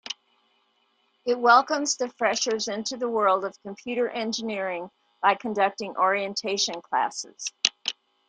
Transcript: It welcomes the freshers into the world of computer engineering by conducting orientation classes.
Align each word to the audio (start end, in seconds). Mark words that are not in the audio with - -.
It 1.25 1.37
welcomes 1.37 1.95
the 1.95 2.09
freshers 2.09 2.67
into 2.67 2.97
the 2.97 3.07
world 3.07 3.45
of 3.45 3.61
computer 3.61 4.09
engineering 4.09 4.89
by 5.21 5.35
conducting 5.35 5.95
orientation 5.95 6.81
classes. 6.81 7.53